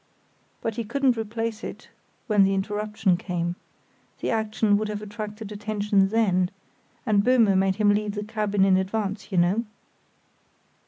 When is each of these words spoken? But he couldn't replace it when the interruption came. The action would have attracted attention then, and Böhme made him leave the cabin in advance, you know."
But 0.61 0.77
he 0.77 0.83
couldn't 0.83 1.15
replace 1.15 1.63
it 1.63 1.89
when 2.25 2.43
the 2.43 2.55
interruption 2.55 3.17
came. 3.17 3.55
The 4.19 4.31
action 4.31 4.75
would 4.77 4.87
have 4.89 5.03
attracted 5.03 5.51
attention 5.51 6.09
then, 6.09 6.49
and 7.05 7.23
Böhme 7.23 7.55
made 7.55 7.75
him 7.75 7.93
leave 7.93 8.15
the 8.15 8.23
cabin 8.23 8.65
in 8.65 8.77
advance, 8.77 9.31
you 9.31 9.37
know." 9.37 9.63